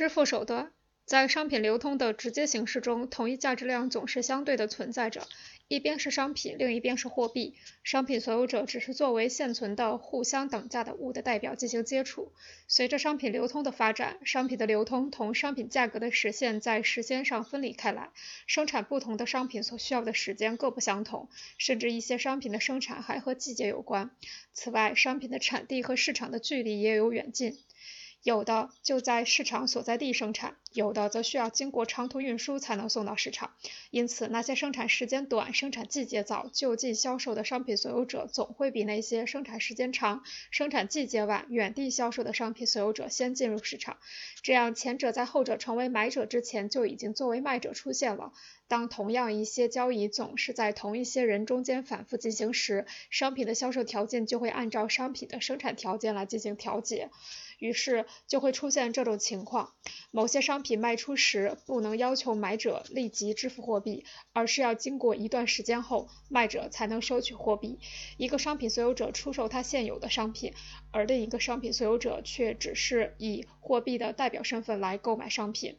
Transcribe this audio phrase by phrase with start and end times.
[0.00, 0.72] 支付手段
[1.04, 5.28] 在商品流通的直接形式中，同一价值量总是相对的存在着。
[5.68, 7.54] 一边是商品，另一边是货币。
[7.84, 12.32] 商品所有者只是作为现存的互相等价的物的代表进行接触。
[12.66, 18.08] 随着商品流通的发展，商品的流通同商品价格的实现在时间上分离开来。
[18.46, 21.28] 生产不同的商品所需要的时间各不相同，
[21.58, 24.10] 甚至一些商品的生产还和季节有关。
[24.54, 27.58] 此外，商品的产地和市场的距离也有远近。
[28.22, 33.52] 有的就在市场所在地生产，有的则需要经过长途运输才能送到市场。
[33.90, 43.96] 因此，那些生产时间短、生产季节早就近销售的商品所有者，总会比那些生产时间长、生产季节晚、远地销售的商品所有者先进入市场。
[44.42, 48.32] 这样，前者在后者成为买者之前就已经作为卖者出现了。
[48.68, 57.10] 当同样一些交易总是在同一些人中间反复进行时，商品的销售条件就会按照商品的生产条件来进行调节。
[57.60, 59.72] 于是就会出现这种情况：
[60.10, 67.78] 某些商品卖出时，不能要求买者立即支付货币，而是要经过一段时间后，卖者才能收取货币。
[68.16, 70.54] 一个商品所有者出售他现有的商品，
[70.90, 75.78] 而另一个商品所有者却只是以货币的代表身份来购买商品。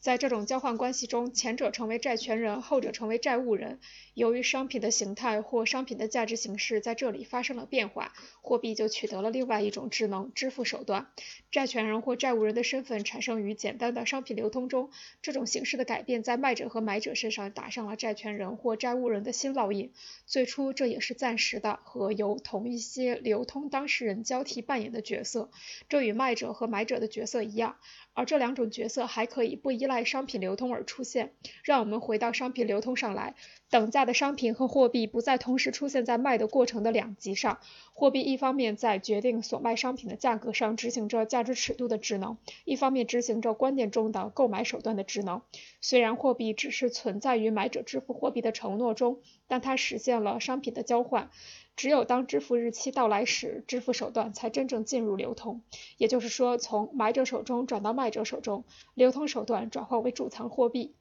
[0.00, 3.80] 在这种交换关系中，前者成为债权人，后者成为债务人。
[4.14, 11.08] 由于商品的形态或商品的价值形式在这里发生了变化，货币就取得了另外一种智能支付手段。
[11.50, 14.90] 债权人或债务人的身份产生于简单的商品流通中。
[15.20, 19.92] 这种形式的改变在卖者和买者身上打上了债权人或债务人的新烙印。
[20.26, 25.50] 最初这也是暂时的，和由同一些流通当事人交替扮演的角色。
[25.88, 27.76] 这与卖者和买者的角色一样。
[28.18, 31.34] 而这两种角色还可以不依赖商品流通而出现。
[31.62, 33.36] 让我们回到商品流通上来，
[33.70, 37.60] 等价的商品和货币不再同时出现在卖的过程的两极上。
[37.94, 45.42] 货币一方面在决定所卖商品的价格上执行着价值尺度的职能，一方面执行着观念中的购买手段的职能。
[45.80, 51.30] 虽然货币只是存在于买者支付货币的承诺中，但它实现了商品的交换。
[51.74, 55.62] 只有当支付日期到来时，支付手段才真正进入流通。
[55.96, 58.64] 也就是说，从买者手中转到卖者手中，
[58.94, 60.96] 流通手段转化为贮藏货币，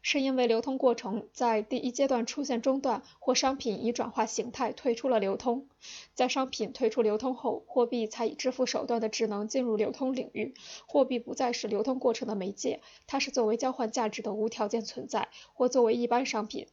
[0.00, 5.68] 是因为流通过程在第一阶段出现中断，或商品已转化形态退出了流通。
[6.14, 10.54] 在商品退出流通后，货币才以支付手段的职能进入流通领域。
[10.86, 16.66] 货币不再是流通过程的媒介，它是作为交换价值的无条件存在，或作为一般商品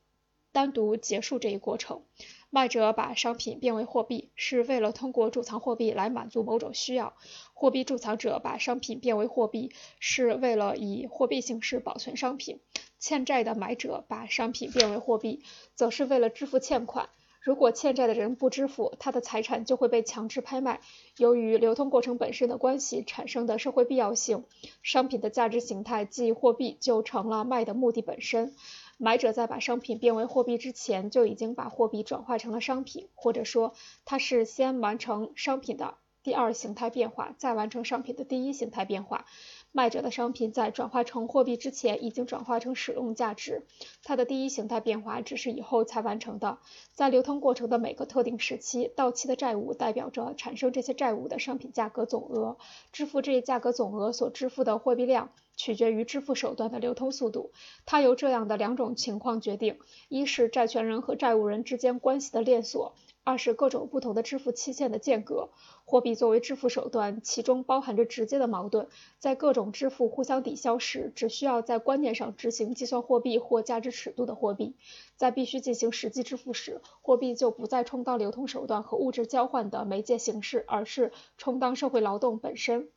[0.58, 2.02] 单独结束这一过程。
[2.50, 7.14] 卖者把商品变为货币，是为了通过贮藏货币来满足某种需要；
[7.54, 12.58] 货币贮藏者把商品变为货币，是为了以货币形式保存商品；
[12.98, 15.44] 欠债的买者把商品变为货币，
[15.76, 17.10] 则是为了支付欠款。
[17.40, 20.82] 如果欠债的人不支付，他的财产就会被强制拍卖。
[21.18, 24.44] 由于流通过程本身的关系产生的社会必要性，
[24.82, 28.54] 商品的价值形态即货币就成了卖的目的本身。
[28.98, 33.74] 买者在把商品变为货币之前，就已经把货币转化成了商品，或者说，
[34.06, 35.98] 他是先完成商品的
[36.28, 39.26] 第二形态变化，再完成商品的第一形态变化。
[39.72, 43.66] 卖者的商品在转化成货币之前，已经转化成使用价值，
[44.04, 46.58] 它的第一形态变化只是以后才完成的。
[46.92, 52.58] 在流通过程的每个特定时期，到期的债务代表着产生这些债务的商品价格总额，
[52.92, 55.30] 支付这一价格总额所支付的货币量。
[55.56, 57.52] 取决于支付手段的流通速度，
[57.88, 62.94] 它由这样的两种情况决定：一是债权人和债务人之间关系的链锁；
[63.28, 65.50] 二是各种不同的支付期限的间隔。
[65.84, 68.88] 货币作为支付手段，其中包含着直接的矛盾。
[69.20, 74.76] 在各种支付互相抵消时，只需要在观念上执行计算货币或价值尺度的货币；
[75.18, 82.88] 在必须进行实际支付时，货币就不再充当流通手段和物质交换的媒介形式，而是充当社会劳动本身。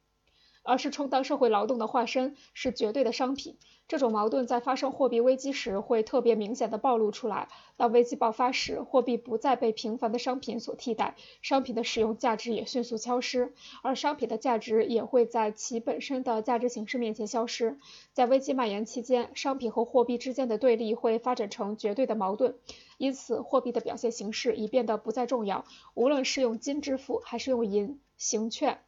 [0.62, 3.56] 而是充当社会劳动的化身，是绝对的商品。
[3.90, 7.48] 这种矛盾在发生货币危机时会特别明显的暴露出来。
[7.76, 13.52] 当危机爆发时，货币不再被平凡的商品所替代，商品的使用价值也迅速消失，
[13.82, 17.80] 而商品的价值也会在其本身的价值形式面前消失。
[18.12, 22.54] 在危机蔓延期间，商品和货币之间的对立会发展成绝对的矛盾，
[22.96, 25.64] 因此货币的表现形式已变得不再重要。
[25.94, 28.78] 无论是用金支付还是用银行券。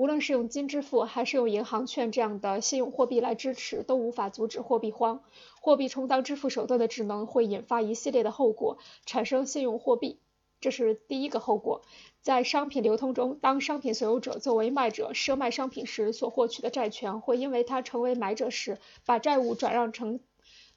[0.00, 5.22] 无论是用金支付还是用银行券这样的信用货币来支持，都无法阻止货币荒。
[5.60, 10.18] 货币充当支付手段的职能会引发一系列的后果，产生信用货币。
[10.58, 11.82] 这是第一个后果。
[12.22, 20.20] 在商品流通中，当商品所有者作为卖者赊卖商品时所获取的债权，会因为他成为买者时把债务转让成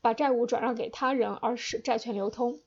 [0.02, 2.60] 把债务转让给他人而使债权流通。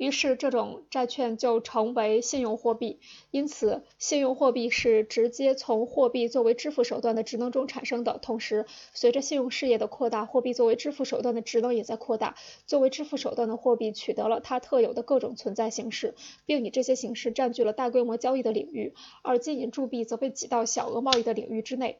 [0.00, 2.98] 于是这种债券就成为信用货币。
[3.30, 8.16] 因此，信用货币是直接从货币作为支付手段的职能中产生的。
[8.16, 8.64] 同时，
[8.94, 12.34] 随着信用事业的扩大，货币作为支付手段的职能也在扩大。
[12.64, 16.14] 作为支付手段的货币取得了它特有的各种存在形式，
[16.46, 21.98] 并以这些形式占据了大规模交易的领域，而金银铸币则被挤到小额贸易的领域之内。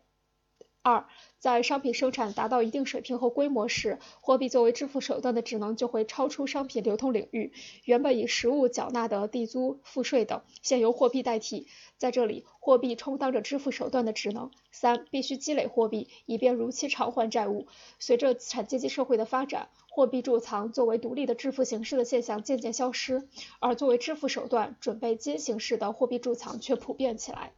[0.82, 1.06] 二，
[1.38, 7.52] 在商品生产达到一定水平和规模时，货币作为支付手段的职能就会超出商品流通领域。
[7.84, 11.66] 原本以实物缴纳的地租、赋税等，现由货币代替。
[11.98, 14.50] 在这里，货币充当着支付手段的职能。
[14.72, 17.66] 三，必须积累货币，以便如期偿还债务。
[17.98, 23.28] 随着资产阶级社会的发展，货币贮藏作为独立的支付形式的现象渐渐消失，
[23.58, 27.52] 而作为支付手段、准备金形式的货币贮藏却普遍起来。